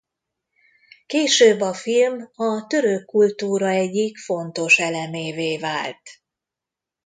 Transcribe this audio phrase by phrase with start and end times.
[1.05, 6.09] Később a film a török kultúra egyik fontos elemévé vált.